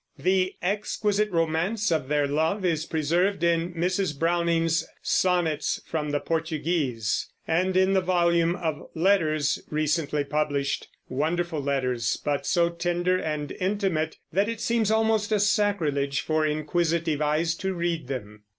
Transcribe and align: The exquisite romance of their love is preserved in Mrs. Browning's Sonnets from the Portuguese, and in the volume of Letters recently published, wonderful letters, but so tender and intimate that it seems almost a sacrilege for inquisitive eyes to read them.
The 0.17 0.55
exquisite 0.63 1.29
romance 1.29 1.91
of 1.91 2.07
their 2.07 2.25
love 2.25 2.65
is 2.65 2.87
preserved 2.87 3.43
in 3.43 3.71
Mrs. 3.75 4.17
Browning's 4.17 4.83
Sonnets 5.03 5.79
from 5.85 6.09
the 6.09 6.19
Portuguese, 6.19 7.29
and 7.47 7.77
in 7.77 7.93
the 7.93 8.01
volume 8.01 8.55
of 8.55 8.89
Letters 8.95 9.61
recently 9.69 10.23
published, 10.23 10.87
wonderful 11.07 11.61
letters, 11.61 12.17
but 12.17 12.47
so 12.47 12.71
tender 12.71 13.19
and 13.19 13.51
intimate 13.51 14.17
that 14.33 14.49
it 14.49 14.59
seems 14.59 14.89
almost 14.89 15.31
a 15.31 15.39
sacrilege 15.39 16.21
for 16.21 16.47
inquisitive 16.47 17.21
eyes 17.21 17.53
to 17.57 17.75
read 17.75 18.07
them. 18.07 18.41